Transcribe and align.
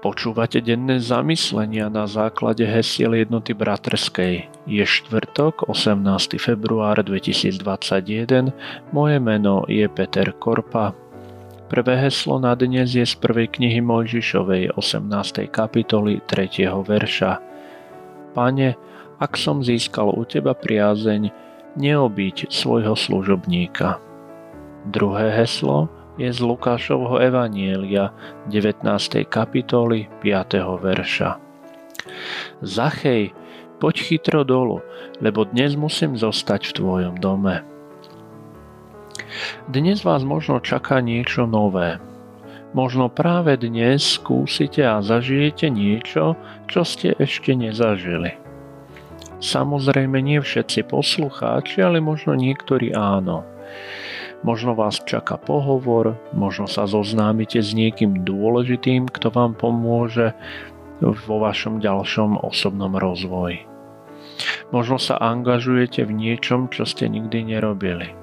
Počúvate 0.00 0.64
denné 0.64 0.96
zamyslenia 0.96 1.92
na 1.92 2.08
základe 2.08 2.64
hesiel 2.64 3.20
jednoty 3.20 3.52
bratrskej. 3.52 4.48
Je 4.64 4.80
štvrtok, 4.80 5.68
18. 5.68 6.40
február 6.40 7.04
2021. 7.04 8.48
Moje 8.96 9.20
meno 9.20 9.68
je 9.68 9.84
Peter 9.92 10.32
Korpa. 10.32 10.96
Prvé 11.68 12.00
heslo 12.00 12.40
na 12.40 12.56
dnes 12.56 12.96
je 12.96 13.04
z 13.04 13.12
prvej 13.20 13.52
knihy 13.52 13.84
Mojžišovej 13.84 14.72
18. 14.80 15.52
kapitoly 15.52 16.24
3. 16.24 16.64
verša. 16.80 17.32
Pane, 18.32 18.80
ak 19.20 19.36
som 19.36 19.60
získal 19.60 20.16
u 20.16 20.24
Teba 20.24 20.56
priazeň, 20.56 21.28
neobiť 21.76 22.48
svojho 22.48 22.96
služobníka. 22.96 24.00
Druhé 24.88 25.28
heslo 25.44 25.92
je 26.20 26.28
z 26.28 26.40
Lukášovho 26.44 27.16
Evanielia 27.16 28.12
19. 28.52 28.84
kapitoly 29.24 30.12
5. 30.20 30.60
verša. 30.76 31.40
Zachej, 32.60 33.32
poď 33.80 33.94
chytro 34.04 34.44
dolu, 34.44 34.84
lebo 35.24 35.48
dnes 35.48 35.80
musím 35.80 36.20
zostať 36.20 36.68
v 36.68 36.76
tvojom 36.76 37.14
dome. 37.16 37.64
Dnes 39.72 40.04
vás 40.04 40.20
možno 40.20 40.60
čaká 40.60 41.00
niečo 41.00 41.48
nové. 41.48 41.96
Možno 42.76 43.08
práve 43.08 43.56
dnes 43.56 44.20
skúsite 44.20 44.84
a 44.84 45.00
zažijete 45.00 45.72
niečo, 45.72 46.36
čo 46.68 46.84
ste 46.84 47.16
ešte 47.16 47.56
nezažili. 47.56 48.36
Samozrejme 49.40 50.20
nie 50.20 50.36
všetci 50.36 50.84
poslucháči, 50.84 51.80
ale 51.80 52.04
možno 52.04 52.36
niektorí 52.36 52.92
áno. 52.92 53.48
Možno 54.40 54.72
vás 54.72 54.96
čaká 55.04 55.36
pohovor, 55.36 56.16
možno 56.32 56.64
sa 56.64 56.88
zoznámite 56.88 57.60
s 57.60 57.76
niekým 57.76 58.24
dôležitým, 58.24 59.12
kto 59.12 59.28
vám 59.28 59.52
pomôže 59.52 60.32
vo 61.04 61.36
vašom 61.44 61.76
ďalšom 61.76 62.40
osobnom 62.40 62.96
rozvoji. 62.96 63.68
Možno 64.72 64.96
sa 64.96 65.20
angažujete 65.20 66.08
v 66.08 66.16
niečom, 66.16 66.72
čo 66.72 66.88
ste 66.88 67.12
nikdy 67.12 67.52
nerobili. 67.52 68.16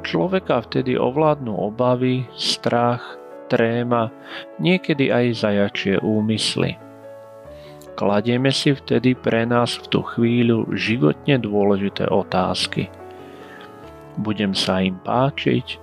Človeka 0.00 0.64
vtedy 0.64 0.96
ovládnu 0.96 1.52
obavy, 1.52 2.24
strach, 2.32 3.20
tréma, 3.52 4.08
niekedy 4.56 5.12
aj 5.12 5.44
zajačie 5.44 6.00
úmysly. 6.00 6.80
Kladieme 8.00 8.48
si 8.48 8.72
vtedy 8.72 9.12
pre 9.12 9.44
nás 9.44 9.76
v 9.76 9.84
tú 9.92 10.00
chvíľu 10.00 10.72
životne 10.72 11.36
dôležité 11.36 12.08
otázky– 12.08 12.88
budem 14.18 14.52
sa 14.52 14.82
im 14.82 14.98
páčiť, 14.98 15.78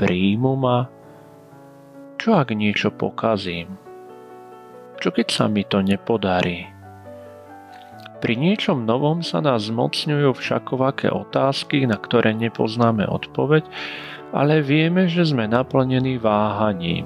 príjmu 0.00 0.52
ma. 0.56 0.88
Čo 2.16 2.40
ak 2.40 2.56
niečo 2.56 2.88
pokazím? 2.88 3.76
Čo 4.98 5.12
keď 5.12 5.26
sa 5.28 5.44
mi 5.46 5.62
to 5.68 5.84
nepodarí? 5.84 6.64
Pri 8.24 8.40
niečom 8.40 8.88
novom 8.88 9.20
sa 9.20 9.44
nás 9.44 9.68
zmocňujú 9.68 10.32
všakovaké 10.32 11.12
otázky, 11.12 11.84
na 11.84 12.00
ktoré 12.00 12.32
nepoznáme 12.32 13.04
odpoveď, 13.04 13.68
ale 14.32 14.64
vieme, 14.64 15.04
že 15.04 15.28
sme 15.28 15.44
naplnení 15.44 16.16
váhaním. 16.16 17.04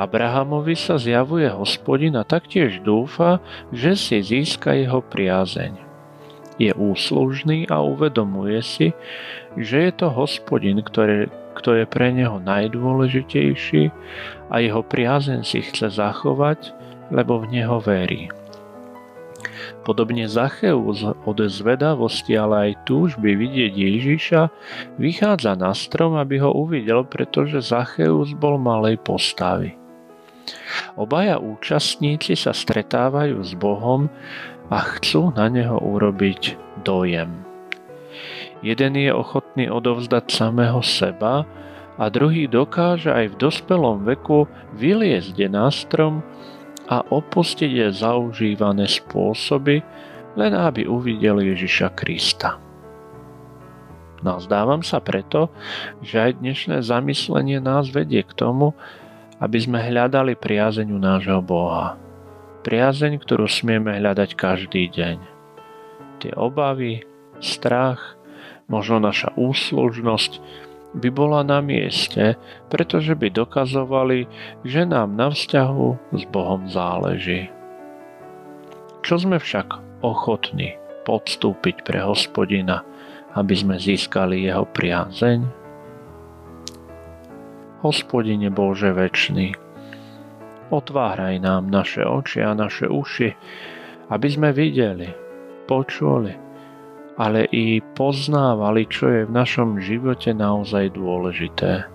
Abrahamovi 0.00 0.72
sa 0.78 0.96
zjavuje 0.96 1.52
hospodin 1.52 2.16
a 2.16 2.24
taktiež 2.24 2.80
dúfa, 2.80 3.44
že 3.74 3.92
si 3.98 4.24
získa 4.24 4.72
jeho 4.72 5.04
priazeň 5.04 5.87
je 6.58 6.74
úslužný 6.74 7.70
a 7.70 7.80
uvedomuje 7.80 8.60
si, 8.62 8.86
že 9.54 9.88
je 9.88 9.92
to 9.94 10.10
hospodin, 10.10 10.82
ktorý, 10.82 11.30
kto 11.54 11.82
je 11.82 11.84
pre 11.86 12.10
neho 12.10 12.42
najdôležitejší 12.42 13.90
a 14.50 14.54
jeho 14.58 14.82
priazen 14.82 15.46
si 15.46 15.62
chce 15.62 15.90
zachovať, 15.94 16.74
lebo 17.14 17.40
v 17.42 17.62
neho 17.62 17.78
verí. 17.78 18.28
Podobne 19.86 20.28
Zacheus 20.28 21.00
od 21.00 21.38
zvedavosti, 21.48 22.36
ale 22.36 22.70
aj 22.70 22.84
túžby 22.84 23.38
vidieť 23.38 23.72
Ježiša, 23.72 24.40
vychádza 25.00 25.56
na 25.56 25.72
strom, 25.72 26.18
aby 26.18 26.42
ho 26.42 26.52
uvidel, 26.52 27.06
pretože 27.08 27.64
Zacheus 27.64 28.36
bol 28.36 28.60
malej 28.60 29.00
postavy. 29.00 29.78
Obaja 30.96 31.36
účastníci 31.40 32.34
sa 32.36 32.56
stretávajú 32.56 33.40
s 33.44 33.52
Bohom 33.56 34.08
a 34.68 34.78
chcú 34.96 35.32
na 35.32 35.48
neho 35.48 35.80
urobiť 35.80 36.56
dojem. 36.84 37.44
Jeden 38.60 38.98
je 38.98 39.12
ochotný 39.14 39.70
odovzdať 39.70 40.28
samého 40.28 40.82
seba 40.84 41.46
a 41.96 42.04
druhý 42.10 42.50
dokáže 42.50 43.10
aj 43.10 43.34
v 43.34 43.38
dospelom 43.38 44.04
veku 44.04 44.50
vyliezť 44.76 45.36
na 45.48 45.70
strom 45.72 46.20
a 46.88 47.04
opustiť 47.04 47.70
je 47.70 47.88
zaužívané 47.92 48.88
spôsoby, 48.88 49.84
len 50.34 50.52
aby 50.54 50.84
uvidel 50.84 51.42
Ježiša 51.42 51.94
Krista. 51.94 52.58
Nazdávam 54.18 54.82
sa 54.82 54.98
preto, 54.98 55.54
že 56.02 56.18
aj 56.18 56.42
dnešné 56.42 56.82
zamyslenie 56.82 57.62
nás 57.62 57.86
vedie 57.86 58.26
k 58.26 58.34
tomu, 58.34 58.74
aby 59.38 59.62
sme 59.62 59.78
hľadali 59.78 60.34
priazeň 60.34 60.90
u 60.90 60.98
nášho 60.98 61.38
Boha 61.38 62.07
priazeň, 62.68 63.16
ktorú 63.24 63.48
smieme 63.48 63.96
hľadať 63.96 64.36
každý 64.36 64.92
deň. 64.92 65.16
Tie 66.20 66.36
obavy, 66.36 67.00
strach, 67.40 68.20
možno 68.68 69.00
naša 69.00 69.32
úslužnosť 69.40 70.44
by 70.92 71.08
bola 71.08 71.40
na 71.40 71.64
mieste, 71.64 72.36
pretože 72.68 73.16
by 73.16 73.32
dokazovali, 73.32 74.28
že 74.68 74.84
nám 74.84 75.16
na 75.16 75.32
vzťahu 75.32 76.12
s 76.12 76.22
Bohom 76.28 76.68
záleží. 76.68 77.48
Čo 79.00 79.16
sme 79.16 79.40
však 79.40 80.04
ochotní 80.04 80.76
podstúpiť 81.08 81.88
pre 81.88 82.04
hospodina, 82.04 82.84
aby 83.32 83.56
sme 83.56 83.80
získali 83.80 84.44
jeho 84.44 84.68
priazeň? 84.68 85.40
Hospodine 87.80 88.52
Bože 88.52 88.92
väčší, 88.92 89.56
Otváraj 90.68 91.40
nám 91.40 91.72
naše 91.72 92.04
oči 92.04 92.44
a 92.44 92.52
naše 92.52 92.92
uši, 92.92 93.32
aby 94.12 94.28
sme 94.28 94.52
videli, 94.52 95.08
počuli, 95.64 96.32
ale 97.16 97.48
i 97.48 97.80
poznávali, 97.80 98.84
čo 98.84 99.08
je 99.08 99.22
v 99.24 99.32
našom 99.32 99.80
živote 99.80 100.36
naozaj 100.36 100.92
dôležité. 100.92 101.88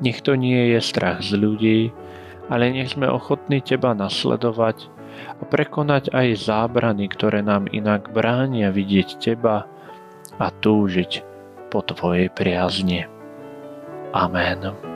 Nech 0.00 0.24
to 0.24 0.36
nie 0.36 0.76
je 0.76 0.80
strach 0.80 1.20
z 1.20 1.36
ľudí, 1.36 1.80
ale 2.48 2.72
nech 2.72 2.96
sme 2.96 3.12
ochotní 3.12 3.60
Teba 3.60 3.92
nasledovať 3.92 4.88
a 5.40 5.42
prekonať 5.44 6.12
aj 6.16 6.48
zábrany, 6.48 7.08
ktoré 7.12 7.40
nám 7.44 7.68
inak 7.72 8.12
bránia 8.12 8.72
vidieť 8.72 9.20
Teba 9.20 9.68
a 10.36 10.46
túžiť 10.48 11.24
po 11.68 11.80
Tvojej 11.84 12.28
priazni. 12.32 13.04
Amen. 14.16 14.95